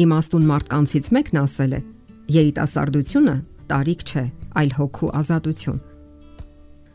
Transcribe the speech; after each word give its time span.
Իմաստուն 0.00 0.44
մարդկանցից 0.48 1.08
մեկն 1.12 1.38
ասել 1.42 1.72
է. 1.76 1.78
երիտասարդությունը 2.32 3.34
տարիք 3.68 4.02
չէ, 4.08 4.22
այլ 4.60 4.70
հոգու 4.78 5.10
ազատություն։ 5.20 5.80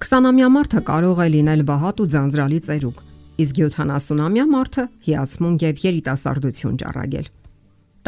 20-ամյա 0.01 0.47
մարդը 0.55 0.81
կարող 0.89 1.21
է 1.21 1.27
լինել 1.35 1.61
բահատ 1.70 2.02
ու 2.02 2.07
ձանձրալի 2.15 2.59
ծերուկ, 2.65 2.97
իսկ 3.45 3.61
70-ամյա 3.61 4.45
մարդը 4.55 4.83
հիացմունք 5.05 5.65
եւ 5.65 5.83
երիտասարդություն 5.85 6.79
ճառագել։ 6.81 7.27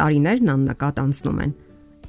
Տարիներն 0.01 0.51
աննկատ 0.57 1.01
անցնում 1.05 1.41
են։ 1.45 1.51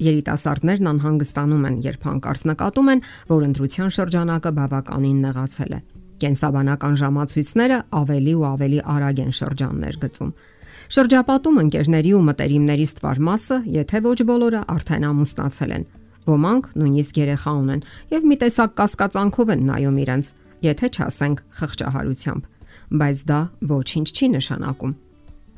Երիտասարդներն 0.09 0.89
անհանգստանում 0.89 1.65
են, 1.69 1.79
երբ 1.85 2.01
հանկարծ 2.09 2.41
նկատում 2.49 2.89
են, 2.89 3.01
որ 3.29 3.41
ընտրության 3.49 3.89
շրջանակը 3.99 4.51
բավականին 4.59 5.19
նեղացել 5.29 5.73
է։ 5.77 5.79
Կենսաբանական 6.19 6.95
ժամացույցները 6.99 7.77
ավելի 7.99 8.33
ու 8.39 8.47
ավելի 8.49 8.79
արագ 8.97 9.19
են 9.29 9.35
շրջաններ 9.39 9.99
գծում։ 9.99 10.31
Շրջապատում 10.89 11.59
ընկերների 11.63 12.13
ու 12.17 12.21
մտերիմների 12.29 12.85
ստվար 12.89 13.19
մասը, 13.29 13.57
եթե 13.75 14.01
ոչ 14.05 14.19
բոլորը, 14.29 14.61
արդեն 14.75 15.07
ամուսնացել 15.09 15.73
են։ 15.79 15.83
Ոմանք 16.29 16.71
նույնիսկ 16.79 17.19
երեխա 17.19 17.53
ունեն 17.59 17.83
եւ 18.13 18.25
մի 18.29 18.37
տեսակ 18.43 18.73
կասկածանքով 18.79 19.51
են 19.55 19.61
նայում 19.69 19.99
իրենց, 20.03 20.31
եթե 20.69 20.89
չասենք 20.95 21.43
խղճահարությամբ, 21.59 22.49
բայց 22.99 23.21
դա 23.29 23.39
ոչինչ 23.69 24.07
չի 24.09 24.27
նշանակում։ 24.39 24.97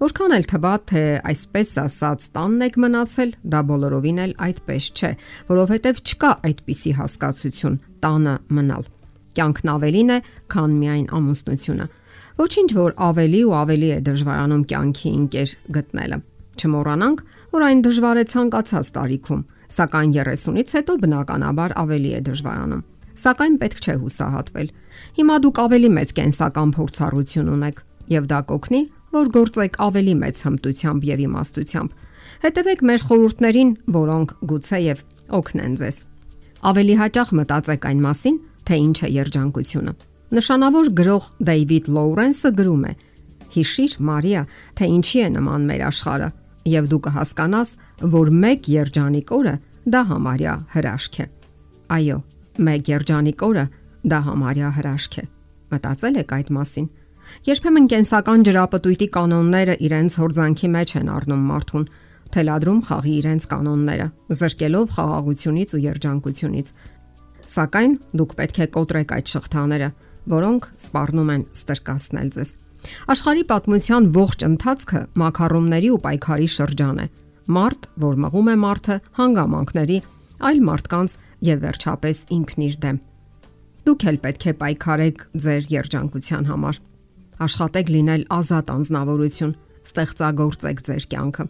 Որքան 0.02 0.34
էլ 0.34 0.46
թվա 0.50 0.74
թե 0.90 1.02
այսպես 1.30 1.72
ասած 1.78 2.24
տանն 2.34 2.64
եք 2.66 2.78
մնացել, 2.82 3.34
դա 3.54 3.60
բոլորովին 3.70 4.22
էլ 4.24 4.32
այդպես 4.48 4.86
չէ, 4.98 5.12
որովհետև 5.52 6.00
չկա 6.02 6.32
այդպիսի 6.50 6.94
հասկացություն՝ 6.98 7.76
տանը 8.02 8.34
մնալ։ 8.58 8.88
Կյանքն 9.38 9.72
ավելին 9.76 10.10
է, 10.16 10.18
քան 10.52 10.74
միայն 10.82 11.06
ամուսնությունը։ 11.22 11.86
Ոչինչ 12.42 12.70
որ 12.78 12.96
ավելի 13.08 13.42
ու 13.48 13.56
ավելի 13.62 13.90
է 13.92 14.00
դժվարանում 14.08 14.64
կյանքի 14.72 15.10
ընկեր 15.22 15.56
գտնելը։ 15.78 16.18
Չմոռանանք, 16.62 17.20
որ 17.56 17.66
այն 17.68 17.84
դժվար 17.88 18.18
է 18.22 18.26
ցանկացած 18.32 18.88
տարիքում, 18.98 19.44
սակայն 19.72 20.12
30-ից 20.18 20.74
հետո 20.78 20.96
բնականաբար 21.02 21.76
ավելի 21.82 22.12
է 22.12 22.22
դժվարանում։ 22.28 22.84
Սակայն 23.22 23.56
պետք 23.62 23.80
չէ 23.82 23.96
հուսահատվել։ 24.02 24.68
Հիմա 25.18 25.36
դուք 25.46 25.62
ավելի 25.62 25.90
մեծ 25.96 26.14
կենսական 26.18 26.70
փորձառություն 26.78 27.52
ունեք, 27.56 27.82
եւ 28.12 28.30
դա 28.32 28.40
կօգնի, 28.52 28.82
որ 29.12 29.32
գործեք 29.36 29.74
ավելի 29.88 30.14
մեծ 30.22 30.44
հմտությամբ 30.46 31.08
եւ 31.12 31.24
իմաստությամբ։ 31.28 31.98
Հետևեք 32.46 32.86
մեր 32.92 33.02
խորհուրդներին, 33.12 33.74
որոնք 33.96 34.30
գուցեև 34.52 35.04
օգնեն 35.42 35.76
ձեզ։ 35.82 35.98
Ավելի 36.72 36.96
հաճախ 37.02 37.36
մտածեք 37.42 37.90
այն 37.92 38.02
մասին, 38.08 38.40
թե 38.68 38.80
ինչ 38.86 38.98
է 39.02 39.12
երջանկությունը։ 39.22 39.94
Նշանավոր 40.32 40.90
գրող 40.96 41.26
Դեյվիդ 41.44 41.88
Լոուրենսը 41.92 42.50
գրում 42.56 42.84
է. 42.88 42.92
Հիշիր, 43.52 43.96
Մարիա, 44.08 44.44
թե 44.80 44.88
ինչի 44.88 45.20
է 45.20 45.26
նման 45.34 45.64
մեր 45.68 45.82
աշխարհը, 45.90 46.30
եւ 46.72 46.86
դու 46.92 47.00
կհասկանաս, 47.08 47.74
որ 48.14 48.32
մեկ 48.44 48.70
երջանիկ 48.72 49.34
օրը 49.36 49.56
դա 49.92 50.02
համարյա 50.12 50.54
հրաշք 50.72 51.18
է։ 51.20 51.26
Այո, 51.98 52.18
մեկ 52.68 52.92
երջանիկ 52.92 53.44
օրը 53.48 53.66
դա 54.08 54.20
համարյա 54.28 54.70
հրաշք 54.78 55.18
է։ 55.20 55.24
Մտածել 55.76 56.22
եք 56.22 56.32
այդ 56.38 56.54
մասին։ 56.56 56.88
Երբեմն 57.52 57.90
կենսական 57.92 58.46
ջրապտույտի 58.48 59.08
կանոնները 59.16 59.76
իրենց 59.88 60.16
հորձանքի 60.22 60.70
մեջ 60.76 60.94
են 61.02 61.12
առնում 61.12 61.44
մարդուն, 61.52 61.86
թելադրում 62.32 62.80
խաղի 62.88 63.14
իրենց 63.20 63.44
կանոնները, 63.52 64.08
զրկելով 64.40 64.96
խաղաղությունից 64.96 65.76
ու 65.76 65.84
երջանկությունից։ 65.92 66.72
Սակայն 67.52 67.94
դուք 68.16 68.36
պետք 68.40 68.62
է 68.62 68.68
կոտրեք 68.76 69.14
այդ 69.18 69.32
շղթաները, 69.32 69.90
որոնք 70.30 70.68
սպառնում 70.82 71.32
են 71.36 71.46
ստրկացնել 71.56 72.30
ձեզ։ 72.36 72.52
Աշխարհի 73.14 73.44
պատմության 73.52 74.10
ողջ 74.16 74.46
ընթացքը 74.48 75.02
մակարոնների 75.22 75.90
ու 75.96 76.02
պայքարի 76.06 76.50
շրջան 76.56 77.02
է։ 77.02 77.08
Մարդ, 77.52 77.88
որ 78.02 78.20
մղում 78.26 78.52
է 78.52 78.56
մարդը 78.62 78.98
հանգամանքների, 79.18 79.98
այլ 80.42 80.62
մարդկանց 80.68 81.16
եւ 81.52 81.64
վերջապես 81.66 82.22
ինքն 82.38 82.66
իր 82.68 82.76
դեմ։ 82.86 83.00
Դուք 83.82 84.06
էլ 84.12 84.18
պետք 84.26 84.46
է 84.46 84.54
պայքարեք 84.62 85.24
ձեր 85.46 85.70
երջանկության 85.74 86.50
համար։ 86.52 86.80
Աշխատեք 87.42 87.88
լինել 87.96 88.24
ազատ 88.38 88.68
անznավորություն, 88.76 89.54
ստեղծագործեք 89.82 90.84
ձեր 90.86 91.06
կյանքը։ 91.12 91.46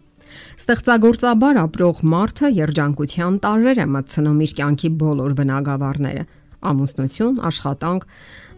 Ստեղծագործաբար 0.62 1.58
ապրող 1.62 1.98
մարդը 2.12 2.50
երջանկության 2.56 3.34
տարեր 3.44 3.80
է 3.82 3.86
մտցնում 3.96 4.38
իր 4.46 4.54
կյանքի 4.60 4.90
բոլոր 5.02 5.34
բնագավառները՝ 5.42 6.24
ամուսնություն, 6.70 7.36
աշխատանք, 7.48 8.06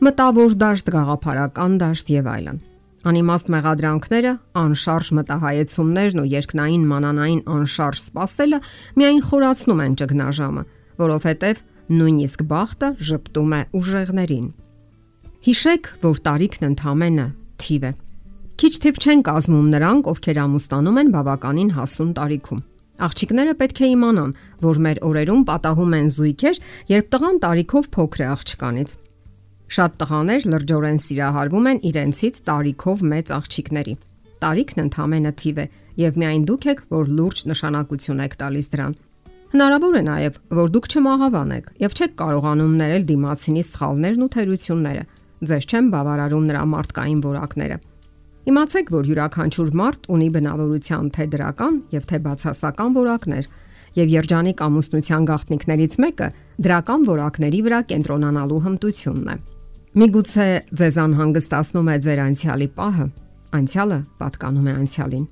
մտավոր 0.04 0.54
դաշտ, 0.64 0.90
գաղափարական 0.94 1.76
դաշտ 1.82 2.12
եւ 2.14 2.30
այլն։ 2.34 2.58
Անիմաստ 3.04 3.50
մեղադրանքները, 3.52 4.32
անշարժ 4.56 5.08
մտահայեցումներն 5.18 6.20
ու 6.22 6.28
երկնային 6.34 6.84
մանանային 6.88 7.42
անշարժ 7.54 8.00
սпасելը 8.00 8.60
միայն 8.96 9.20
խորացնում 9.28 9.82
են 9.84 9.96
ճգնաժամը, 10.00 10.62
որովհետև 11.04 11.60
նույնիսկ 12.00 12.44
բախտը 12.48 12.88
ճպտում 13.04 13.52
է 13.54 13.60
ուժեղներին։ 13.76 14.46
Հիշեք, 15.44 15.90
որ 16.00 16.20
տարիքն 16.24 16.68
ընդհանմենը 16.70 17.26
թիվ 17.60 17.84
է։ 17.84 17.92
Քիչ 18.54 18.72
թիվ 18.84 19.00
չեն 19.04 19.24
կազմում 19.28 19.68
նրանք, 19.74 20.08
ովքեր 20.14 20.40
ամուսնանում 20.44 21.00
են 21.04 21.12
բավականին 21.14 21.74
հասուն 21.76 22.14
տարիքում։ 22.16 22.64
Աղջիկները 23.02 23.54
պետք 23.58 23.80
է 23.82 23.88
իմանան, 23.90 24.32
որ 24.62 24.78
մեր 24.84 24.98
օրերում 25.08 25.40
պատահում 25.48 25.94
են 25.98 26.10
զույգեր, 26.14 26.58
երբ 26.94 27.06
տղան 27.14 27.38
տարիքով 27.42 27.88
փոքր 27.94 28.20
է 28.22 28.26
աղջկանից։ 28.34 28.90
Շատ 29.74 29.96
տղաներ 29.98 30.46
լրջորեն 30.52 31.00
սիրահարվում 31.02 31.66
են 31.70 31.80
իրենցից 31.90 32.38
տարիքով 32.46 33.02
մեծ 33.10 33.32
աղջիկների։ 33.34 33.94
Տարիքն 34.44 34.84
ընդամենը 34.84 35.32
թիվ 35.40 35.58
է, 35.58 35.66
եւ 36.04 36.20
միայն 36.22 36.44
դուք 36.50 36.64
եք, 36.70 36.80
որ 36.94 37.10
լուրջ 37.18 37.42
նշանակություն 37.50 38.22
եք 38.24 38.38
տալիս 38.44 38.70
դրան։ 38.74 38.94
Հնարավոր 39.54 39.94
է 39.94 40.02
նաև, 40.04 40.38
որ 40.58 40.70
դուք 40.74 40.86
չմահավանեք 40.94 41.66
եւ 41.82 41.92
չեք 41.94 42.14
կարողանում 42.20 42.72
ներել 42.78 43.04
դիմացինի 43.10 43.62
սխալներն 43.70 44.24
ու 44.24 44.30
թերությունները։ 44.34 45.04
Ձեզ 45.50 45.66
չեմ 45.70 45.90
բավարարում 45.94 46.48
նրա 46.50 46.62
մարդկային 46.74 47.20
որակները։ 47.24 47.76
Իմացեք, 48.44 48.90
որ 48.92 49.06
յուրաքանչյուր 49.08 49.70
մարդ 49.80 50.06
ունի 50.12 50.26
բնավորության 50.34 51.06
թե 51.16 51.24
դրական 51.32 51.76
եւ 51.94 52.02
թե 52.10 52.18
բացասական 52.26 52.90
որակներ, 52.98 53.46
եւ 53.96 54.10
երջանիկ 54.14 54.58
ամուսնության 54.66 55.28
գաղտնիքներից 55.30 55.96
մեկը 56.04 56.28
դրական 56.66 57.06
որակների 57.08 57.60
վրա 57.64 57.78
կենտրոնանալու 57.94 58.60
հմտությունն 58.66 59.30
է։ 59.32 59.36
Միգուցե 59.94 60.48
ձեզ 60.76 60.96
անհանգստացնում 61.04 61.88
է 61.88 61.96
ձեր 62.04 62.20
անցյալի 62.24 62.68
պահը, 62.76 63.08
անցյալը 63.54 63.98
պատկանում 64.20 64.68
է 64.68 64.76
անցյալին։ 64.84 65.26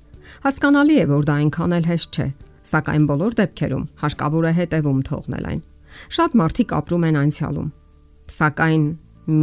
Հասկանալի 0.47 0.97
է, 1.03 1.05
որ 1.13 1.23
դա 1.29 1.37
այնքան 1.43 1.77
էլ 1.77 1.87
հեշտ 1.93 2.17
չէ, 2.17 2.27
սակայն 2.73 3.07
բոլոր 3.13 3.39
դեպքերում 3.43 3.87
հարկավոր 4.03 4.45
է 4.49 4.53
հետևում 4.63 5.01
թողնել 5.13 5.49
այն։ 5.53 5.63
Շատ 6.17 6.37
մարդիկ 6.41 6.77
ապրում 6.81 7.03
են 7.13 7.17
անցյալում, 7.23 7.73
սակայն 8.33 8.85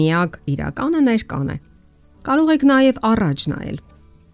միակ 0.01 0.41
իրականը 0.51 1.01
ներկան 1.11 1.51
է։ 1.55 1.57
Կարող 2.21 2.51
եք 2.53 2.65
նաև 2.69 2.99
առաջ 3.01 3.43
նայել։ 3.51 3.77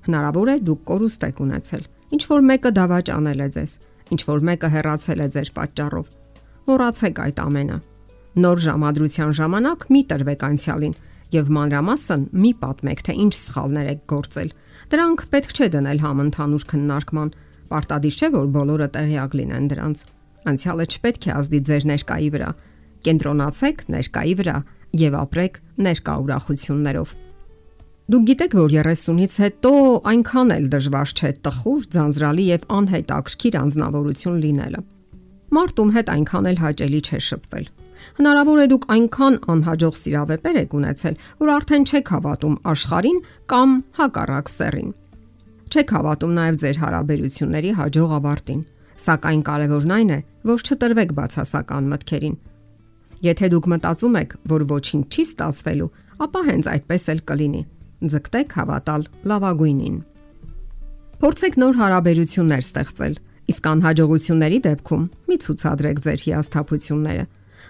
Հնարավոր 0.07 0.49
է 0.51 0.55
դուք 0.67 0.81
կորուստ 0.91 1.25
եք 1.27 1.43
ունեցել։ 1.45 1.83
Ինչ 2.17 2.23
որ 2.31 2.41
մեկը 2.51 2.71
դավաճ 2.79 3.11
անել 3.15 3.43
է 3.43 3.49
ձեզ, 3.57 3.73
ինչ 4.17 4.21
որ 4.27 4.41
մեկը 4.49 4.71
հեռացել 4.75 5.23
է 5.23 5.29
ձեր 5.37 5.51
պատճառով։ 5.59 6.09
Մոռացեք 6.67 7.21
այդ 7.27 7.39
ամենը։ 7.47 7.77
Նոր 8.43 8.63
ժամադրության 8.67 9.31
ժամանակ 9.39 9.87
մի 9.95 10.01
տրվեք 10.11 10.43
անցյալին 10.47 10.97
եւ 11.37 11.53
մանրամասն 11.57 12.25
մի 12.43 12.51
պատմեք, 12.63 13.05
թե 13.07 13.15
ինչ 13.23 13.35
սխալներ 13.37 13.87
եք 13.95 14.03
գործել։ 14.11 14.51
Դրանք 14.91 15.23
պետք 15.31 15.55
չէ 15.57 15.69
դնել 15.77 16.03
համընդհանուր 16.07 16.67
քննարկման։ 16.75 17.31
Պարտադիր 17.71 18.19
չէ, 18.19 18.29
որ 18.35 18.51
բոլորը 18.57 18.89
տեղյակ 18.99 19.39
լինեն 19.41 19.71
դրանց։ 19.71 20.03
Անցյալը 20.47 20.87
չպետք 20.91 21.27
է 21.27 21.33
ազդի 21.37 21.61
ձեր 21.71 21.87
ներկայի 21.91 22.31
վրա։ 22.35 22.51
Կենտրոնացեք 23.07 23.87
ներկայի 23.95 24.35
վրա 24.43 24.57
եւ 25.07 25.16
ապրեք 25.27 25.63
ներկա 25.87 26.15
ուրախություններով։ 26.27 27.16
Դուք 28.07 28.27
գիտեք, 28.27 28.53
որ 28.55 28.71
30-ից 28.71 29.33
հետո 29.43 29.71
այնքան 30.07 30.51
էլ 30.55 30.67
դժվար 30.71 31.13
չէ 31.19 31.31
տխուր, 31.43 31.81
ձանձրալի 31.95 32.45
եւ 32.47 32.67
անհետաքրքիր 32.77 33.59
անznավորություն 33.61 34.37
լինելը։ 34.45 34.83
Մարտում 35.57 35.91
հետ 35.97 36.13
այնքան 36.15 36.49
էլ 36.51 36.61
հաճելի 36.63 37.01
չէ 37.03 37.21
շփվել։ 37.27 37.67
Հնարավոր 38.21 38.63
է 38.63 38.69
դուք 38.71 38.87
այնքան 38.95 39.41
անհաջող 39.57 39.99
սիրավեպեր 40.07 40.61
եք 40.63 40.79
ունեցել, 40.79 41.19
որ 41.43 41.53
արդեն 41.57 41.87
չեք 41.91 42.15
հավատում 42.15 42.57
աշխարհին 42.71 43.21
կամ 43.51 43.77
հակառակ 43.99 44.51
սեռին։ 44.55 44.91
Չեք 45.67 45.95
հավատում 45.99 46.37
նաև 46.39 46.59
ձեր 46.63 46.83
հարաբերությունների 46.87 47.71
հաջող 47.83 48.19
ավարտին, 48.23 48.67
սակայն 49.03 49.47
կարևորն 49.51 49.95
այն 49.99 50.11
է, 50.15 50.21
որ 50.47 50.59
չտրվեք 50.63 51.17
բացասական 51.19 51.91
մտքերին։ 51.91 52.43
Եթե 53.27 53.47
դուք 53.57 53.73
մտածում 53.75 54.19
եք, 54.23 54.37
որ 54.47 54.67
ոչինչ 54.77 55.07
չի 55.11 55.25
ստացվելու, 55.27 55.95
ապա 56.27 56.41
հենց 56.47 56.69
այդպես 56.77 57.11
էլ 57.17 57.23
կլինի 57.27 57.63
ձգտեք 58.04 58.54
հավատալ 58.57 59.07
լավագույնին։ 59.31 59.97
Փորձեք 61.16 61.54
նոր 61.63 61.78
հարաբերություններ 61.81 62.63
ստեղծել, 62.66 63.15
իսկ 63.47 63.69
անհաջողությունների 63.72 64.59
դեպքում 64.66 65.04
մի 65.31 65.37
ցուցադրեք 65.47 66.01
ձեր 66.07 66.25
հիասթափությունները։ 66.27 67.25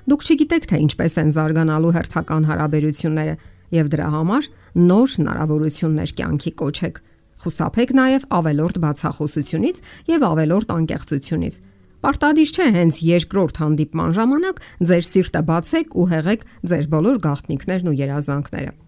Դուք 0.06 0.24
չգիտեք 0.26 0.66
թե 0.70 0.80
ինչպես 0.86 1.14
են 1.22 1.30
զարգանալու 1.36 1.92
հերթական 1.96 2.48
հարաբերությունները 2.50 3.36
եւ 3.76 3.90
դրա 3.94 4.08
համար 4.16 4.48
նոր 4.86 5.08
հնարավորություններ 5.16 6.10
կյանքի 6.18 6.52
կոչեք։ 6.62 7.00
Խուսափեք 7.36 7.90
նաև 7.96 8.26
ավելորտ 8.36 8.76
բացախոսությունից 8.86 9.80
եւ 10.10 10.26
ավելորտ 10.30 10.72
անկեղծությունից։ 10.76 11.60
Պարտադիր 12.06 12.50
չէ 12.56 12.66
հենց 12.76 12.98
երկրորդ 13.02 13.60
հանդիպման 13.62 14.16
ժամանակ 14.16 14.64
ձեր 14.90 15.06
սիրտը 15.10 15.42
բացեք 15.50 15.96
ու 15.96 16.08
հեղեք 16.12 16.48
ձեր 16.70 16.90
բոլոր 16.96 17.22
գաղտնիքներն 17.26 17.90
ու 17.92 17.96
երազանքները։ 18.06 18.85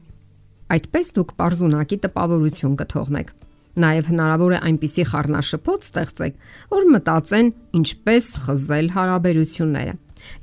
Այդպես 0.69 1.13
դուք 1.17 1.31
པարզունակի 1.39 1.97
տպավորություն 2.05 2.75
կթողնեք։ 2.83 3.31
Նաև 3.79 4.09
հնարավոր 4.11 4.53
է 4.53 4.59
այնպիսի 4.69 5.05
խառնաշփոթ 5.09 5.87
ստեղծեք, 5.87 6.35
որ 6.73 6.87
մտածեն 6.95 7.51
ինչպես 7.79 8.31
խզել 8.45 8.91
հարաբերությունները։ 8.97 9.95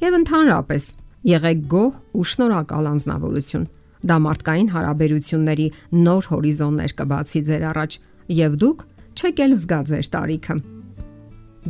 Եվ 0.06 0.18
ընդհանրապես 0.19 0.88
եղեք 1.36 1.62
գոհ 1.75 2.00
ու 2.16 2.25
շնորհակալ 2.31 2.89
անznավորություն։ 2.95 3.69
Դա 4.06 4.18
մարդկային 4.25 4.72
հարաբերությունների 4.75 5.68
նոր 6.06 6.28
հորիզոններ 6.31 6.98
կբացի 7.01 7.42
ձեր 7.50 7.69
առաջ, 7.75 8.00
եւ 8.39 8.60
դուք 8.66 8.83
չեք 9.16 9.45
էլ 9.45 9.56
զգա 9.62 9.80
ձեր 9.92 10.12
տարիքը։ 10.16 10.57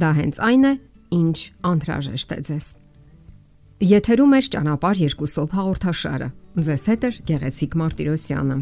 Դա 0.06 0.10
հենց 0.22 0.42
այն 0.52 0.66
է, 0.72 0.74
ինչ 1.16 1.38
անհրաժեշտ 1.72 2.36
է 2.36 2.42
ձեզ։ 2.50 2.85
Եթերում 3.84 4.34
է 4.38 4.38
ճանապարհ 4.56 5.00
երկուսով 5.04 5.52
հաղորդաշարը։ 5.52 6.28
Ձեզ 6.64 6.84
հետ 6.90 7.02
է 7.04 7.10
Գեղեցիկ 7.28 7.74
Մարտիրոսյանը։ 7.82 8.56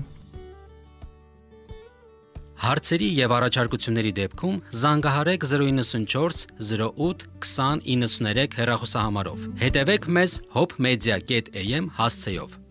Հարցերի 2.64 3.10
եւ 3.20 3.36
առաջարկությունների 3.38 4.14
դեպքում 4.20 4.58
զանգահարեք 4.82 5.46
094 5.52 6.42
08 6.66 7.28
2093 7.46 8.58
հեռախոսահամարով։ 8.58 9.46
Հետևեք 9.62 10.10
մեզ 10.18 10.38
hopmedia.am 10.58 11.94
հասցեով։ 12.00 12.63